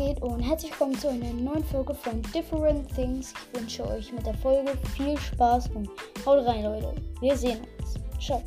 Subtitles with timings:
[0.00, 3.34] geht und herzlich willkommen zu einer neuen Folge von Different Things.
[3.34, 5.90] Ich wünsche euch mit der Folge viel Spaß und
[6.24, 6.94] haut rein, Leute.
[7.20, 7.96] Wir sehen uns.
[8.18, 8.42] Ciao.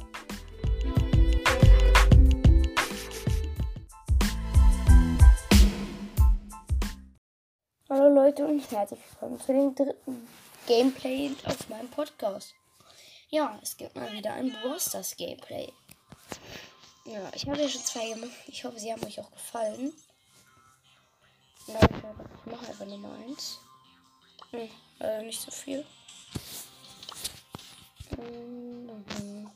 [7.87, 10.27] Hallo Leute und herzlich willkommen zu dem dritten
[10.65, 12.55] Gameplay auf meinem Podcast.
[13.29, 15.71] Ja, es gibt mal wieder ein Brawl Stars Gameplay.
[17.05, 18.31] Ja, ich habe ja schon zwei gemacht.
[18.47, 19.93] Ich hoffe, sie haben euch auch gefallen.
[22.03, 23.59] Leute, ich mache einfach Nummer 1.
[24.51, 25.85] Hm, also nicht so viel.
[28.17, 29.49] Mhm.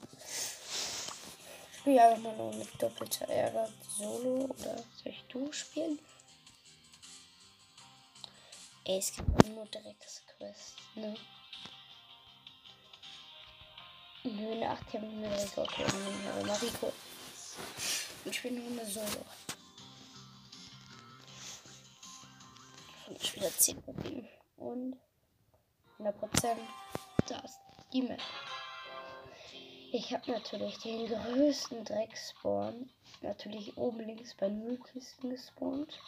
[1.71, 5.99] Ich spiele einfach mal nur mit doppelter Ärger Solo oder soll ich du spielen?
[8.85, 11.17] Ey, es gibt nur Drecksquests, ne?
[14.23, 16.93] Nö, eine 8 haben wir direkt okay, aber Mariko.
[18.23, 19.25] Ich spiele nur eine Solo.
[23.07, 24.27] Und wieder 10 Rubin.
[24.57, 24.97] Und
[25.99, 26.57] 100%.
[27.27, 27.59] Da ist
[27.93, 28.21] die Map.
[29.91, 32.89] Ich habe natürlich den größten Dreckspawn.
[33.21, 35.99] Natürlich oben links bei Nullkisten gespawnt.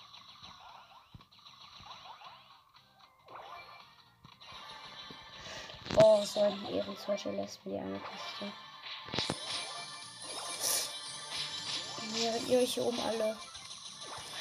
[5.96, 8.54] Oh, so ein Ehrenzweifel lässt mir die eine Kiste.
[12.14, 13.38] Während ihr euch hier oben alle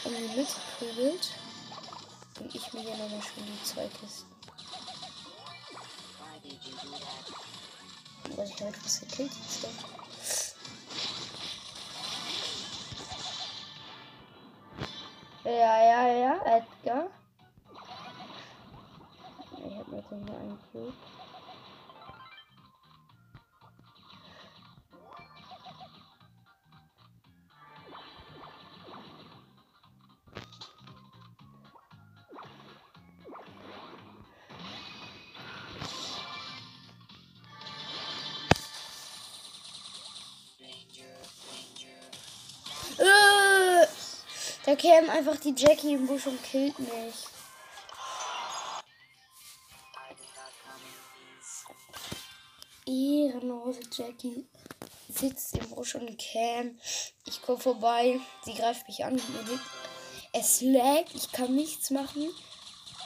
[0.04, 1.32] um die Mitte prügelt,
[2.40, 4.26] und ich mir hier nochmal schon die zwei Kisten.
[8.36, 9.66] Was ich heute was gekillt ist.
[15.44, 17.06] Ja, ja, ja, Edgar.
[19.56, 20.92] Ich hab mir jetzt noch einen Cube.
[44.68, 47.24] Da käme einfach die Jackie im Busch und killt mich.
[52.84, 54.46] Ehrenlose Jackie
[55.08, 56.78] sitzt im Busch und Cam.
[57.24, 58.20] Ich komme vorbei.
[58.44, 59.18] Sie greift mich an.
[60.34, 61.04] Es lag.
[61.14, 62.28] Ich kann nichts machen.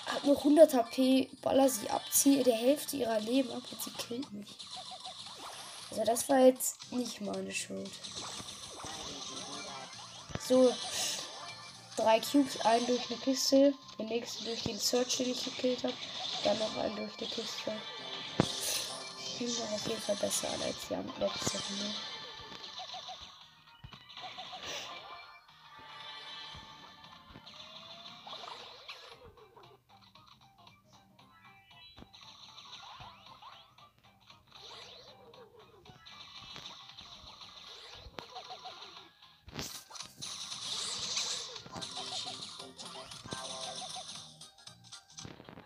[0.06, 1.30] Hat nur 100 HP.
[1.42, 2.02] Baller sie ab.
[2.10, 4.50] Ziehe der Hälfte ihrer Leben ab und sie killt mich.
[5.90, 7.92] Also das war jetzt nicht meine Schuld.
[10.40, 10.74] So,
[11.97, 15.94] drei Cubes, einen durch eine Kiste, den nächsten durch den Search, den ich gekillt habe,
[16.44, 17.72] dann noch einen durch die Kiste.
[19.38, 22.11] Die sind auf jeden Fall besser als die letzte Runde.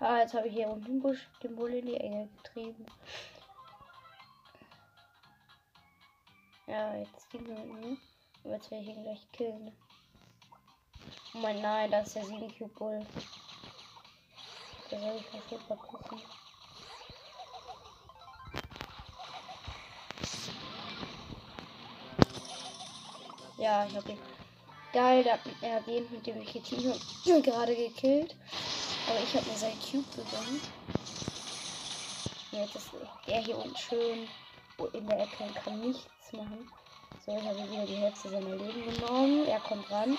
[0.09, 2.87] Ah, jetzt habe ich hier unten Busch den Bull in die Enge getrieben.
[6.69, 7.97] Ja, jetzt mit mir.
[8.45, 9.73] Aber jetzt werde ich ihn gleich killen.
[11.35, 13.05] Oh mein nein, das ist der 7 Cube Bull.
[14.91, 16.23] Da soll ich mal super gucken.
[23.59, 24.19] Ja, ich habe ihn.
[24.93, 25.27] Geil,
[25.63, 26.95] er hat jeden, mit dem ich geteamt
[27.27, 28.37] habe, gerade gekillt.
[29.09, 30.61] Aber ich habe mir seinen Cube gewonnen.
[32.53, 32.91] Jetzt ist
[33.27, 34.29] er hier unten schön
[34.93, 36.71] in der Ecke und kann nichts machen.
[37.25, 39.47] So, ich habe wieder die Hälfte seiner Leben genommen.
[39.47, 40.19] Er kommt ran.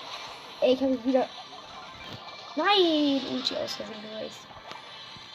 [0.62, 1.28] Ich habe wieder.
[2.56, 3.22] Nein!
[3.32, 4.46] Ulti aus Versehen geraced.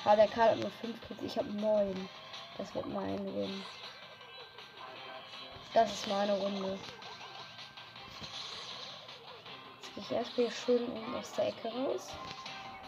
[0.05, 1.21] Ah, der Karl hat nur 5 Kills.
[1.23, 2.09] Ich habe 9.
[2.57, 3.63] Das wird mein Win.
[5.73, 6.77] Das ist meine Runde.
[9.95, 12.07] Jetzt gehe ich erstmal schön aus der Ecke raus.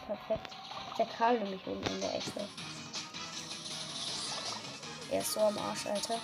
[0.07, 0.56] Perfekt.
[0.98, 2.48] Der Karl nämlich oben in der Ecke.
[5.12, 6.19] Er ist so am Arsch, Alter.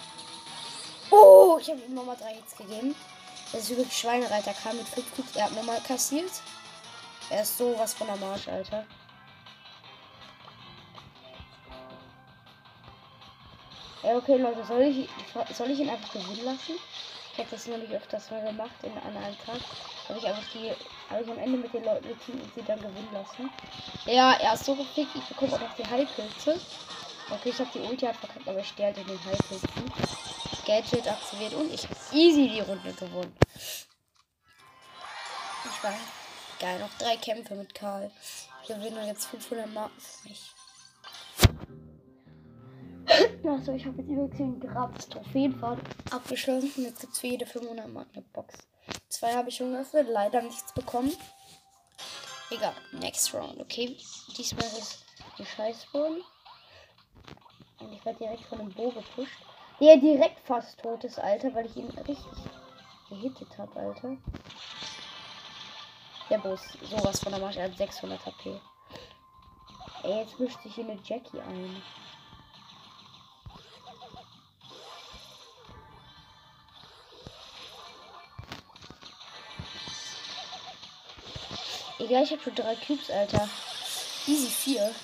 [1.09, 2.95] Oh, ich habe ihm nochmal drei Hits gegeben.
[3.51, 4.53] Das ist wirklich Schweinereiter.
[4.53, 5.35] Karl mit 5 Cubes.
[5.35, 6.31] Er hat nochmal kassiert.
[7.29, 8.85] Er ist sowas von am Arsch, Alter.
[14.03, 15.09] Ja, okay, Leute, soll ich,
[15.55, 16.75] soll ich ihn einfach gewinnen lassen?
[17.33, 19.61] Ich habe das nicht öfters mal gemacht in, einem Tag.
[20.09, 20.71] Habe ich einfach die,
[21.19, 23.49] ich am Ende mit den Leuten geteamt und sie dann gewinnen lassen.
[24.05, 26.59] Ja, er ist so gefickt, ich bekomme auch noch die Heilpilze.
[27.29, 29.91] Okay, ich habe die Ulti verkackt, aber ich stehe halt in den Heilpilzen.
[30.65, 33.35] Gadget aktiviert und ich habe easy die Runde gewonnen.
[35.65, 35.93] Ich war
[36.61, 38.11] Geil, noch drei Kämpfe mit Karl.
[38.61, 40.51] Ich gewinne jetzt 500 Marken für mich.
[43.47, 45.79] Achso, ich habe jetzt über 10 gratis Trophäenfahrt
[46.11, 46.71] abgeschlossen.
[46.77, 48.59] Jetzt gibt es für jede 500 Marken eine Box.
[49.11, 51.13] Zwei habe ich schon geöffnet, leider nichts bekommen.
[52.49, 53.97] Egal, next round, okay.
[54.37, 55.05] Diesmal ist es
[55.37, 56.23] ein Scheißboden.
[57.79, 59.37] Und ich werde direkt von dem Bo gepusht.
[59.81, 62.17] Der direkt fast tot ist, Alter, weil ich ihn richtig
[63.09, 64.15] gehittet habe, Alter.
[66.29, 68.61] Der Bo ist sowas von der Marsch, er hat 600 HP.
[70.03, 71.83] Ey, jetzt mischt sich hier eine Jackie ein.
[82.01, 83.47] Egal, ich habe schon drei Cubes, Alter.
[84.25, 84.95] Easy 4.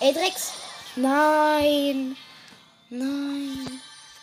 [0.00, 0.54] Ey, Drex!
[0.96, 2.16] Nein!
[2.88, 3.80] Nein!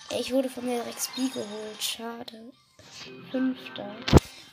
[0.09, 1.83] Ey, ich wurde von der Drex B geholt.
[1.83, 2.51] Schade.
[3.29, 3.95] Fünfter.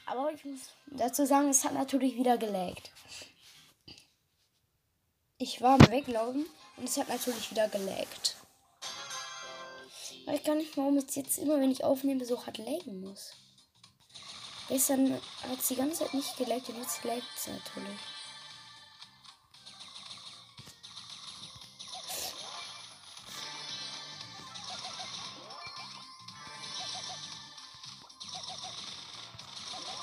[0.04, 2.93] Aber ich muss dazu sagen, es hat natürlich wieder gelaggt.
[5.38, 6.44] Ich war am Weglaufen
[6.76, 8.37] und es hat natürlich wieder gelaggt.
[10.27, 13.33] Ich kann nicht, warum es jetzt immer, wenn ich aufnehme, so hart laggen muss.
[14.69, 17.99] Gestern hat es die ganze Zeit nicht gelaggt und jetzt laggt es natürlich.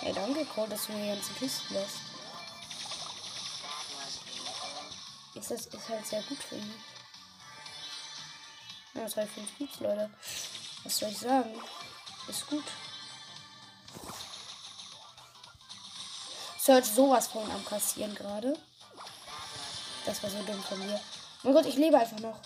[0.01, 1.97] Ey, danke, Cole, dass du mir die ganzen Kisten lässt.
[5.35, 6.98] Ist das ist halt sehr gut für ihn.
[8.95, 10.09] Ja, 3, 5 Cubes, Leute.
[10.83, 11.51] Was soll ich sagen?
[12.27, 12.63] Ist gut.
[16.59, 18.57] Search sowas von am Kassieren gerade.
[20.05, 20.99] Das war so dumm von mir.
[21.43, 22.39] Mein Gott, ich lebe einfach noch.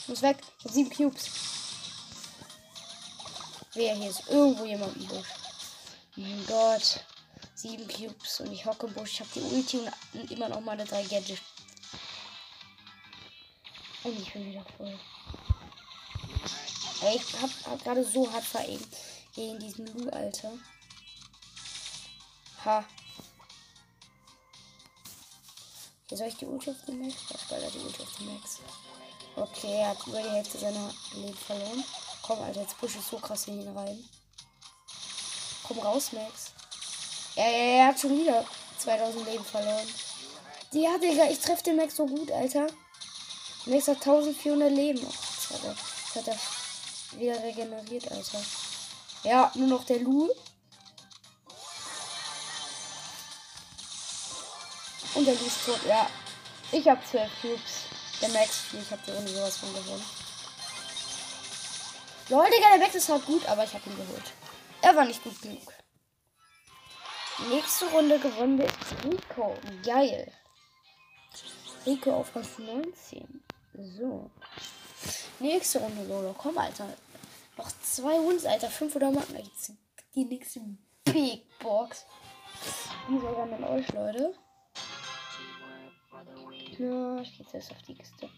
[0.00, 0.38] Ich muss weg.
[0.58, 1.30] Ich habe sieben Cubes.
[3.74, 4.28] Wer hier ist?
[4.28, 5.28] Irgendwo jemand im Busch.
[6.16, 7.04] Mein Gott.
[7.54, 9.12] Sieben Cubes und ich hocke im Busch.
[9.12, 9.80] Ich habe die Ulti
[10.12, 11.40] und immer noch meine drei Gadgets.
[14.02, 14.98] Und ich bin wieder voll.
[17.04, 18.88] Ey, ich hab, hab gerade so hart verengt
[19.34, 20.52] gegen diesen Lu, Alter.
[22.64, 22.82] Ha.
[26.08, 27.16] Hier soll ich die Ulti auf den Max?
[27.28, 28.58] Ich baller die Ulti auf den Max.
[29.36, 31.84] Okay, er hat über die Hälfte seiner Leben verloren.
[32.22, 34.02] Komm, Alter, jetzt push ich so krass in ihn rein.
[35.64, 36.52] Komm raus, Max.
[37.36, 38.46] Ja, ja, er hat schon wieder
[38.78, 39.88] 2000 Leben verloren.
[40.72, 42.66] Ja, Digga, ich treffe den Max so gut, Alter.
[43.66, 45.04] Max hat 1400 Leben.
[45.04, 46.63] Oh, das hat er, das hat er
[47.18, 48.40] wieder regeneriert, Alter.
[49.22, 50.28] Ja, nur noch der Lu.
[55.14, 55.80] Und der Lu ist tot.
[55.88, 56.08] Ja,
[56.72, 57.84] ich habe 12 Cubes.
[58.20, 58.80] Der Max 4.
[58.80, 60.04] Ich habe die Runde sowas von gewonnen.
[62.28, 64.32] Leute, Digga, der Max ist halt gut, aber ich habe ihn geholt.
[64.82, 65.72] Er war nicht gut genug.
[67.50, 68.72] Nächste Runde gewonnen mit
[69.04, 69.56] Rico.
[69.84, 70.32] Geil.
[71.84, 73.44] Rico auf Rang 19.
[73.98, 74.30] So.
[75.40, 76.34] Nächste Runde, Lolo.
[76.36, 76.88] Komm, Alter.
[77.56, 78.68] Noch zwei Runden, Alter.
[78.68, 79.36] 500 Marken.
[79.36, 79.72] Jetzt
[80.14, 80.60] die nächste
[81.04, 82.06] Big Box.
[83.08, 84.34] Die sogar mit euch, Leute.
[86.78, 88.28] Ja, ich gehe jetzt auf die Kiste.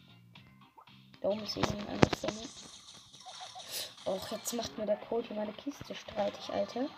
[1.20, 2.49] Da oben ist irgendein anderes Sonne.
[4.06, 6.88] Och, jetzt macht mir der Code meine Kiste streitig, Alter.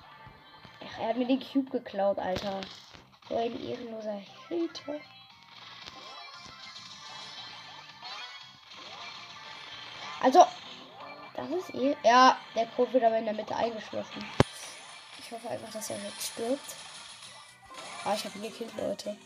[0.85, 2.61] Ach, er hat mir den Cube geklaut, Alter.
[3.29, 5.01] So ein ehrenloser Hater.
[10.21, 10.45] Also,
[11.35, 11.97] das ist eh.
[12.03, 14.25] Ja, der wird aber in der Mitte eingeschlossen.
[15.19, 16.77] Ich hoffe einfach, dass er jetzt stirbt.
[18.05, 19.17] Ah, ich habe ihn gekillt, Leute.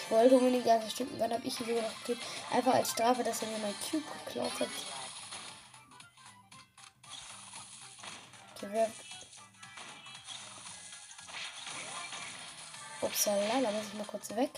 [0.00, 1.12] Ich wollte unbedingt ja stimmt.
[1.12, 2.20] Und dann habe ich ihn sogar noch gekillt.
[2.50, 4.68] Einfach als Strafe, dass er mir mein Cube geklaut hat.
[8.70, 8.90] Wer.
[13.02, 14.50] Upsala, da muss ich mal kurz weg.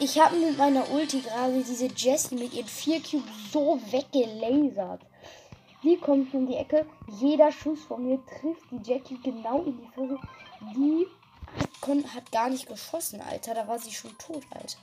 [0.00, 5.02] Ich habe mit meiner Ulti gerade diese Jessie mit ihren vier Cubes so weggelasert.
[5.84, 6.84] Die kommt von die Ecke.
[7.20, 10.18] Jeder Schuss von mir trifft die Jackie genau in die Fresse.
[10.74, 11.06] Die
[11.82, 13.54] hat, hat gar nicht geschossen, Alter.
[13.54, 14.78] Da war sie schon tot, Alter.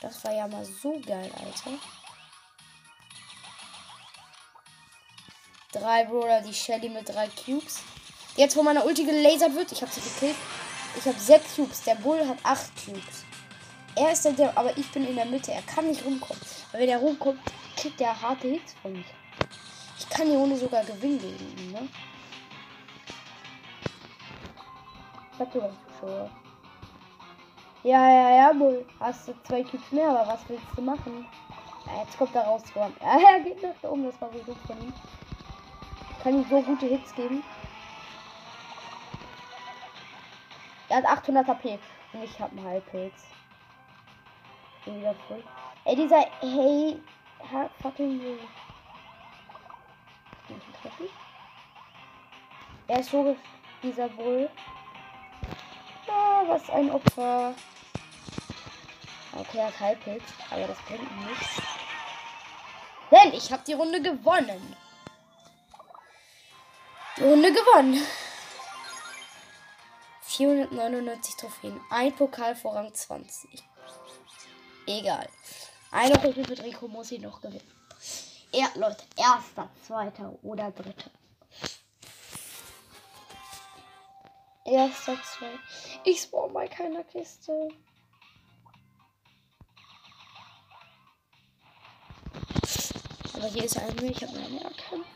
[0.00, 1.78] Das war ja mal so geil, Alter.
[5.72, 7.82] Drei Brawler, die Shelly mit drei Cubes.
[8.36, 10.36] Jetzt, wo meine Ulti gelasert wird, ich habe sie gekillt.
[10.96, 11.82] Ich habe sechs Cubes.
[11.82, 13.24] Der Bull hat acht Cubes.
[13.98, 15.52] Er ist der, aber ich bin in der Mitte.
[15.52, 16.42] Er kann nicht rumkommen.
[16.70, 17.40] Weil wenn er rumkommt,
[17.76, 19.04] kriegt er harte Hits von mir.
[19.98, 21.88] Ich kann die Runde sogar gewinnen gegen ihn, ne?
[25.32, 26.30] Ich hab sogar Zuschauer.
[27.84, 28.84] Ja, ja, ja, wohl.
[29.00, 31.26] Hast du zwei Cubes mehr, aber was willst du machen?
[31.86, 32.62] Ja, jetzt kommt er raus.
[32.74, 34.04] Ja, er geht nach da oben.
[34.04, 34.92] Das war so gut von ihm.
[36.22, 37.42] Kann ihm so gute Hits geben.
[40.90, 41.78] Er hat 800 HP.
[42.12, 43.24] Und ich habe einen Halbpilz.
[44.86, 45.42] Wieder voll.
[45.84, 46.20] Ey, dieser.
[46.40, 47.00] Hey.
[47.82, 48.38] Fucking.
[52.88, 53.36] Er ist so.
[53.82, 54.48] Dieser Bull.
[56.08, 57.54] Ah, was ein Opfer.
[59.32, 60.22] Okay, er hat Halbpilz.
[60.50, 61.60] Aber das bringt nichts.
[63.10, 64.76] Denn ich habe die Runde gewonnen.
[67.16, 68.02] Die Runde gewonnen.
[70.22, 71.80] 499 Trophäen.
[71.90, 73.62] Ein Pokal vor Rang 20.
[74.86, 75.28] Egal.
[75.90, 77.70] Eine Runde mit Rico muss ich noch gewinnen.
[78.52, 81.10] Er, Leute, erster, zweiter oder dritter.
[84.64, 85.58] Erster, zweiter.
[86.04, 87.68] Ich spawn bei keiner Kiste.
[93.34, 95.06] Aber hier ist ein Ich habe meine erkannt.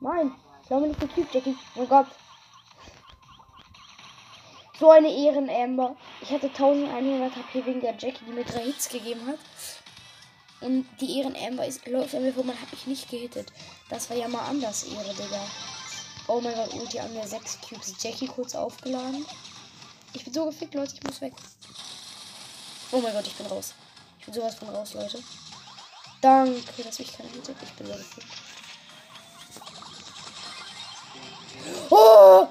[0.00, 0.34] Nein,
[0.64, 1.56] ich glaube nicht den Typ, Jackie.
[1.74, 2.06] Oh Gott.
[4.80, 5.94] So eine Ehren, Amber.
[6.22, 9.38] Ich hatte 1100 HP wegen der Jackie, die mir drei Hits gegeben hat.
[10.62, 13.52] Und die Ehren Amber ist, läuft an mir vor, man hat mich nicht gehittet.
[13.90, 15.46] Das war ja mal anders, Ehre, Digga.
[16.28, 17.94] Oh mein Gott, Ulti an mir 6 Cubes.
[18.02, 19.26] Jackie kurz aufgeladen.
[20.14, 21.34] Ich bin so gefickt, Leute, ich muss weg.
[22.90, 23.74] Oh mein Gott, ich bin raus.
[24.18, 25.22] Ich bin sowas von raus, Leute.
[26.22, 27.56] Danke, dass mich keiner hittet.
[27.62, 28.53] Ich bin so gefickt.
[31.90, 32.48] Oh!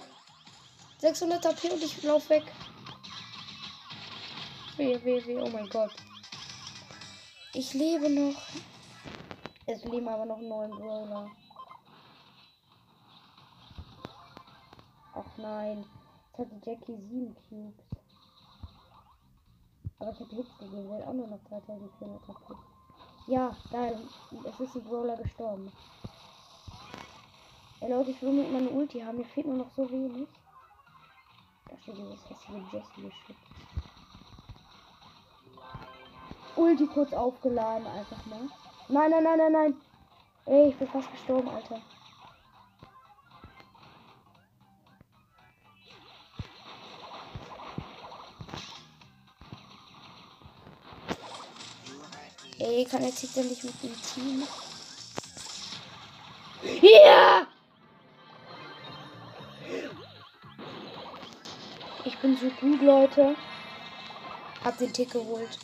[0.99, 2.43] 600 HP und ich lauf weg.
[4.77, 5.41] Weh, weh, weh.
[5.41, 5.91] Oh mein Gott.
[7.53, 8.41] Ich lebe noch.
[9.65, 11.29] Es leben aber noch neun Brawler.
[15.13, 15.85] Ach nein.
[16.25, 17.85] Jetzt hatte Jackie sieben Cubes.
[19.99, 20.89] Aber ich hätte Hits gegeben.
[20.89, 22.53] Der hat auch nur noch 3400 HP.
[23.27, 23.99] Ja, geil.
[24.49, 25.71] Es ist ein Brawler gestorben.
[27.83, 29.17] Ey Leute, ich will mit meiner Ulti haben.
[29.17, 30.29] Mir fehlt nur noch so wenig.
[31.69, 33.37] Da steht dieses hässliche Jessie-Geschütz.
[36.55, 38.47] Ulti kurz aufgeladen, einfach mal.
[38.87, 39.81] Nein, nein, nein, nein, nein.
[40.45, 41.81] Ey, ich bin fast gestorben, Alter.
[52.59, 54.47] Ey, kann denn nicht mit dem Team?
[56.81, 57.41] Ja!
[57.41, 57.52] Ich
[62.23, 63.35] bin so gut, Leute.
[64.63, 65.59] Hab den Tick geholt.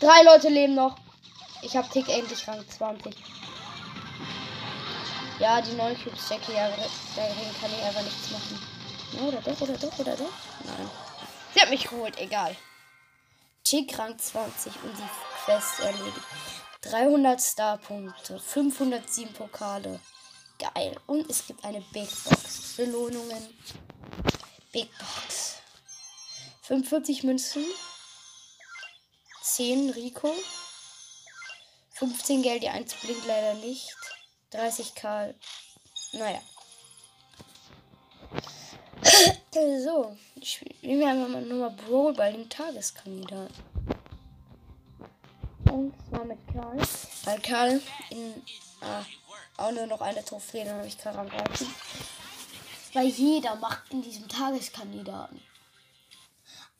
[0.00, 0.96] Drei Leute leben noch.
[1.60, 3.14] Ich hab Tick endlich Rang 20.
[5.38, 8.58] Ja, die neuen Cubes Jackie, ja, dagegen kann ich einfach nichts machen.
[9.26, 10.32] Oder doch, oder doch, oder doch?
[10.64, 10.90] Nein.
[11.54, 12.56] Sie hat mich geholt, egal.
[13.64, 16.26] Tick Rang 20 und die Quest erledigt.
[16.82, 20.00] 300 Star-Punkte, 507 Pokale.
[20.58, 20.96] Geil.
[21.06, 22.74] Und es gibt eine Big Box.
[22.76, 23.54] Belohnungen.
[24.72, 25.56] Big Box.
[26.62, 27.64] 45 Münzen.
[29.42, 30.32] 10 Rico.
[31.94, 33.96] 15 Geld, die 1 blinkt leider nicht.
[34.50, 35.34] 30 Karl.
[36.12, 36.40] Naja.
[39.84, 43.54] so, ich spiele mir einfach mal nur mal Brawl bei dem Tageskandidaten.
[45.70, 46.78] Und zwar mit Karl.
[47.24, 48.42] Weil Karl in.
[48.80, 49.04] Ah,
[49.58, 51.74] auch nur noch eine Trophäe, dann habe ich Karl angreifen.
[52.94, 55.40] Weil jeder macht in diesem Tageskandidaten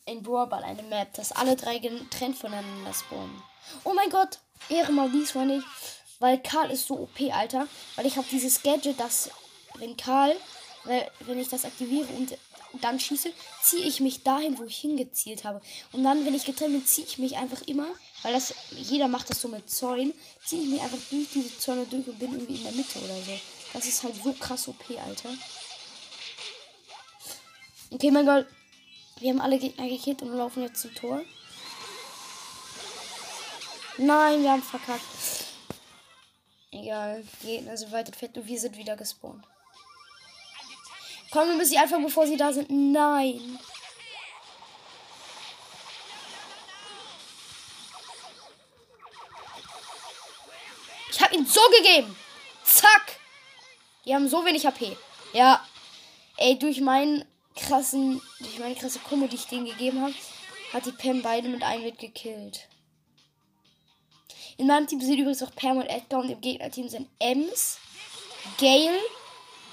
[0.08, 3.42] in Brawlball eine Map, dass alle drei getrennt voneinander spawnen.
[3.84, 5.66] Oh mein Gott, Ehre mal diesmal nicht.
[6.18, 7.68] Weil Karl ist so OP, Alter.
[7.94, 9.30] Weil ich habe dieses Gadget, dass
[9.76, 10.34] wenn Karl,
[10.84, 12.36] weil, wenn ich das aktiviere und
[12.80, 13.32] dann schieße,
[13.62, 15.60] ziehe ich mich dahin, wo ich hingezielt habe.
[15.92, 17.86] Und dann, wenn ich getrennt bin, ziehe ich mich einfach immer,
[18.22, 20.12] weil das, jeder macht das so mit Zäunen,
[20.44, 23.16] ziehe ich mich einfach durch diese Zäune durch und bin irgendwie in der Mitte oder
[23.22, 23.38] so.
[23.72, 25.30] Das ist halt so krass OP, Alter.
[27.90, 28.46] Okay, mein Gott.
[29.20, 31.22] Wir haben alle Gegner gekillt und laufen jetzt zum Tor.
[33.96, 35.02] Nein, wir haben verkackt.
[36.70, 39.44] Egal, Gegner sind weiter fett und wir sind wieder gespawnt.
[41.30, 42.70] Komm, wir müssen sie einfach, bevor sie da sind.
[42.70, 43.58] Nein.
[51.10, 52.16] Ich habe ihn so gegeben.
[52.64, 53.18] Zack.
[54.04, 54.96] Die haben so wenig HP.
[55.32, 55.64] Ja.
[56.36, 57.24] Ey, durch meinen
[57.56, 60.14] krassen, durch meine krasse Kummer, die ich denen gegeben habe,
[60.72, 62.68] hat die Pam beide mit einem Hit gekillt.
[64.56, 67.78] In meinem Team sind übrigens auch Pam und Edgar und im Gegnerteam sind Ems,
[68.58, 68.98] Gale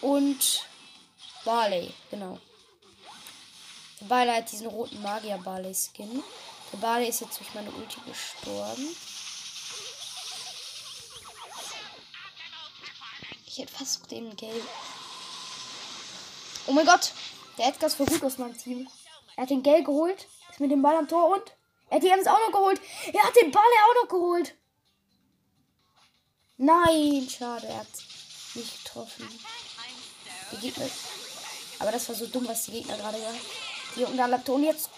[0.02, 0.66] und
[1.46, 1.94] Barley.
[2.10, 2.40] Genau.
[4.02, 6.24] Der Barley hat diesen roten Magier Barley Skin.
[6.74, 8.96] Der Barley ist jetzt durch meine Ulti gestorben.
[13.46, 14.62] Ich hätte fast den Gale.
[16.68, 17.14] Oh mein Gott!
[17.58, 18.90] Der Edgar ist voll gut aus meinem Team.
[19.38, 21.56] Er hat den Gale geholt, ist mit dem Ball am Tor und
[21.90, 22.82] er hat die Ems auch noch geholt.
[23.14, 24.56] Er hat den Ball auch noch geholt.
[26.58, 27.88] Nein, schade, er hat
[28.56, 29.40] nicht getroffen.
[30.52, 30.90] Die Gegner.
[31.80, 33.40] Aber das war so dumm, was die Gegner gerade gemacht haben.
[34.06, 34.90] Unten da Und jetzt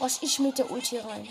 [0.00, 1.28] was ich mit der Ulti rein.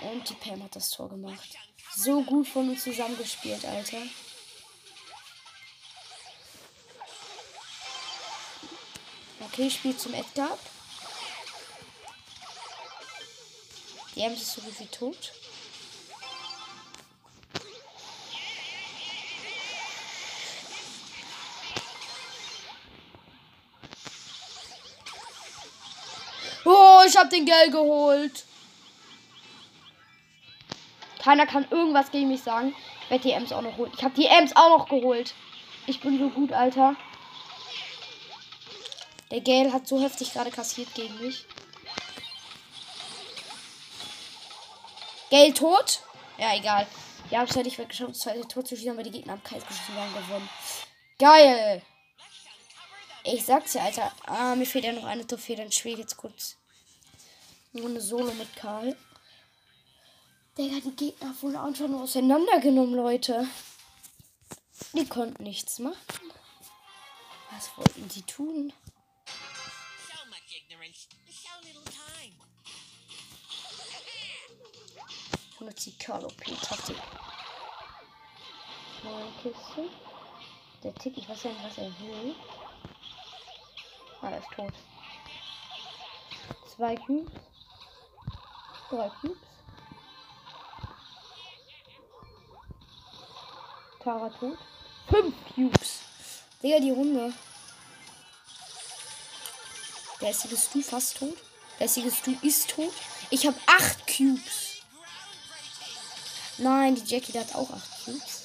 [0.00, 1.56] Und die Pam hat das Tor gemacht.
[1.94, 3.98] So gut von uns zusammengespielt, Alter.
[9.40, 10.58] Okay, spielt zum Edgar.
[14.14, 15.32] Die Ems ist so gut wie tot.
[27.06, 28.44] Ich hab den Geld geholt.
[31.22, 32.74] Keiner kann irgendwas gegen mich sagen.
[33.04, 33.92] Ich werde die Ems auch noch holen.
[33.96, 35.34] Ich habe die Ems auch noch geholt.
[35.86, 36.96] Ich bin so gut, Alter.
[39.30, 41.46] Der Gale hat so heftig gerade kassiert gegen mich.
[45.30, 46.00] Gale tot?
[46.38, 46.86] Ja, egal.
[47.28, 49.42] Wir haben es ja nicht weggeschafft, das zweite Tor zu schießen, aber die Gegner haben
[49.42, 50.48] keins geschossen, gewonnen.
[51.18, 51.82] Geil!
[53.24, 54.12] Ich sag's ja, Alter.
[54.26, 56.56] Ah, mir fehlt ja noch eine Trophäe, dann ich jetzt kurz
[57.72, 58.96] nur eine Solo mit Karl.
[60.58, 63.46] Digga, die Gegner wurden auch schon auseinandergenommen, Leute.
[64.92, 65.96] Die konnten nichts machen.
[67.50, 68.72] Was wollten die tun?
[75.58, 76.96] Benutzt die Carlo P-Taktik.
[79.04, 79.88] Neue Kiste.
[80.82, 82.34] Der Tick, ich weiß ja nicht, was er will.
[84.20, 84.72] Ah, er ist tot.
[86.74, 87.51] Zwei Cubes.
[88.92, 89.38] Drei Cubes.
[94.04, 94.58] Tara tot.
[95.08, 96.00] Fünf Cubes.
[96.62, 97.32] Digga, die Runde.
[100.20, 101.38] Der jetzige Stu fast tot.
[101.78, 102.92] Der jetzige Stu ist tot.
[103.30, 104.82] Ich habe acht Cubes.
[106.58, 108.42] Nein, die Jackie hat auch acht Cubes.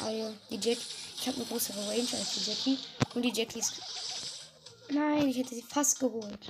[0.00, 0.84] Ah ja, die Jackie.
[1.16, 2.78] Ich habe eine größere Range als die Jackie.
[3.14, 3.72] Und die Jackie ist.
[4.90, 6.46] Nein, ich hätte sie fast geholt.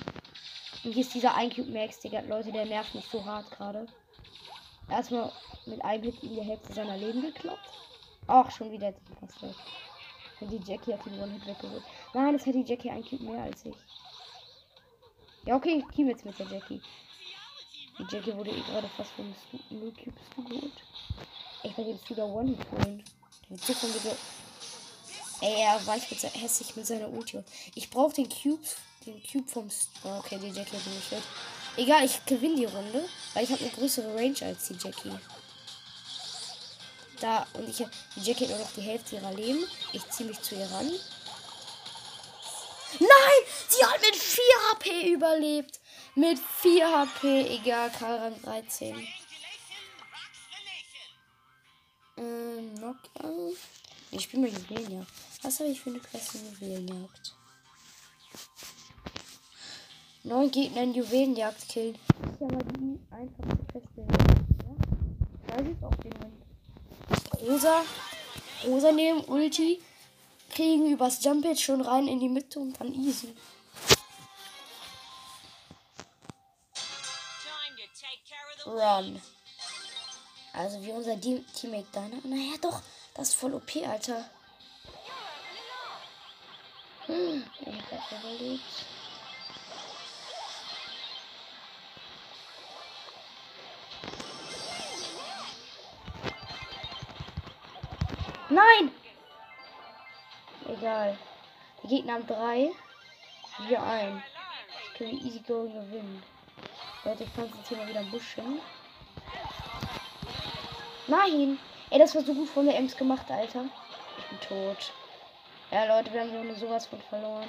[0.83, 2.19] Und hier ist dieser 1 Cube Max, Digga.
[2.21, 3.85] Leute, der nervt mich so hart gerade.
[4.89, 5.31] Erstmal
[5.65, 7.69] mit einem Hit in die Hälfte seiner Leben gekloppt.
[8.27, 8.95] Ach, schon wieder weg.
[10.39, 11.83] Und die Jackie hat den One-Hit weggeholt.
[12.13, 13.75] Nein, das hat die Jackie ein Cube mehr als ich.
[15.45, 16.81] Ja, okay, ich team jetzt mit der Jackie.
[17.97, 19.33] Die Jackie wurde eh gerade fast von
[19.69, 20.83] 0 Cubes geholt.
[21.63, 23.03] Ich werde jetzt wieder One-Hit holen.
[23.49, 24.17] Der wird bitte.
[25.41, 27.43] Ey, er weicht mit hässlich mit seiner Ulti.
[27.75, 29.69] Ich brauche den Cubes den Cube vom.
[30.03, 31.23] Oh, okay, die Jackie hat nicht weg.
[31.75, 35.11] Egal, ich gewinne die Runde, weil ich habe eine größere Range als die Jackie.
[37.19, 39.65] Da, und ich die Jackie hat nur noch die Hälfte ihrer Leben.
[39.91, 40.91] Ich ziehe mich zu ihr ran.
[42.99, 43.09] Nein!
[43.69, 45.79] Sie hat mit 4 HP überlebt.
[46.15, 47.55] Mit 4 HP.
[47.55, 49.07] Egal, Karl Rang 13.
[52.17, 53.57] Ähm, Knockout.
[54.15, 55.11] Ich spiele mal Juwelenjagd.
[55.41, 57.35] Was habe ich für eine klasse Juwelenjagd?
[60.23, 61.97] neun Gegner in Juwelenjagd killen.
[62.21, 64.47] Das ist ja mal die einfachste Quest der Welt.
[64.63, 65.57] Ja?
[65.57, 66.33] Da sieht auch jemand.
[67.41, 67.83] Rosa,
[68.65, 69.81] Rosa nehmen Ulti,
[70.49, 73.35] kriegen übers Jump jetzt schon rein in die Mitte und dann easy.
[78.65, 79.21] Run.
[80.53, 82.17] Also wie unser Teammate Dana.
[82.23, 82.81] Naja, doch.
[83.13, 84.25] Das ist voll OP, Alter.
[87.05, 88.63] Hm, ich hab überlegt.
[98.49, 98.91] Nein!
[100.67, 101.17] Egal.
[101.83, 102.71] Die Gegner haben drei.
[103.67, 104.23] Wir ein.
[104.93, 106.23] Ich kann easy going gewinnen.
[107.03, 108.59] Leute, ich jetzt hier mal wieder hin.
[111.07, 111.59] Nein!
[111.93, 113.65] Ey, das war so gut von der Ems gemacht, Alter.
[114.17, 114.91] Ich bin tot.
[115.69, 117.47] Ja, Leute, wir haben sowas von verloren.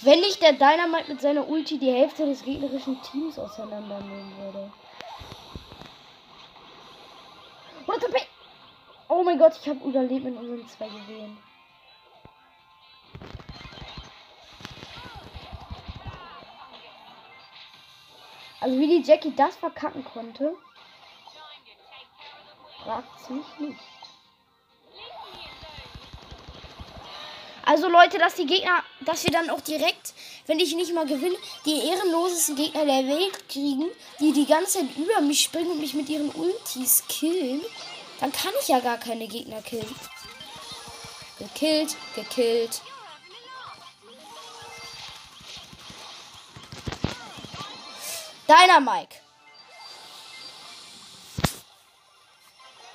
[0.00, 4.72] Wenn nicht der Dynamite mit seiner Ulti die Hälfte des gegnerischen Teams auseinandernehmen würde.
[9.08, 11.36] Oh mein Gott, ich habe überlebt mit unseren zwei Juwelen.
[18.62, 20.56] Also wie die Jackie das verkacken konnte,
[22.90, 23.80] fragt mich nicht.
[27.64, 30.12] Also Leute, dass die Gegner, dass wir dann auch direkt,
[30.46, 33.84] wenn ich nicht mal gewinne, die ehrenlosesten Gegner der Welt kriegen,
[34.18, 37.60] die die ganze Zeit über mich springen und mich mit ihren Ultis killen,
[38.18, 39.94] dann kann ich ja gar keine Gegner killen.
[41.38, 42.82] Gekillt, gekillt.
[48.48, 49.19] Deiner Mike.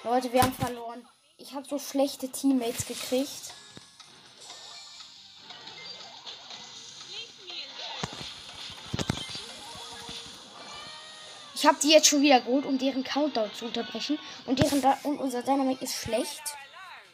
[0.05, 1.03] Leute, wir haben verloren.
[1.39, 3.53] Ich habe so schlechte Teammates gekriegt.
[11.55, 14.19] Ich habe die jetzt schon wieder geholt, um deren Countdown zu unterbrechen.
[14.45, 16.43] Und, deren da und unser Dynamite ist schlecht.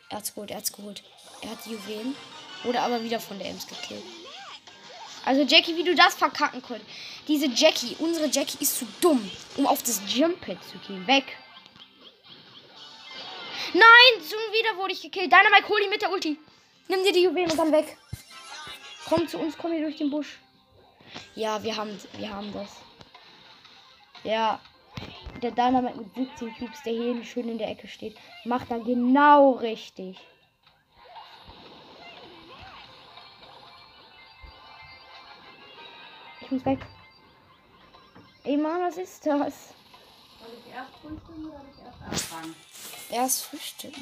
[0.10, 1.02] Er hat's geholt, er hat's geholt.
[1.44, 2.14] Er hat die Juwelen.
[2.64, 4.04] Wurde aber wieder von der Ems gekillt.
[5.24, 6.90] Also Jackie, wie du das verkacken konntest.
[7.30, 11.08] Diese Jackie, unsere Jackie ist zu dumm, um auf das Jump-Pad zu gehen.
[11.08, 11.38] Weg.
[13.74, 15.32] Nein, schon wieder wurde ich gekillt.
[15.32, 16.38] Dynamite, hol ihn mit der Ulti.
[16.88, 17.98] Nimm dir die Juwelen und dann weg.
[19.08, 20.40] Komm zu uns, komm hier durch den Busch.
[21.36, 22.70] Ja, wir haben, wir haben das.
[24.24, 24.60] Ja.
[25.42, 29.52] Der Dynamite mit 17 Cubes, der hier schön in der Ecke steht, macht da genau
[29.52, 30.18] richtig.
[36.42, 36.86] Ich muss weg.
[38.44, 39.74] Ey Mann, was ist das?
[40.40, 42.56] Soll ich erst frühstücken oder soll ich erst anfangen?
[43.12, 44.02] Erst frühstücken.